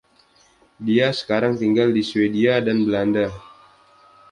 [0.87, 3.25] Dia sekarang tinggal di Swedia dan Belanda.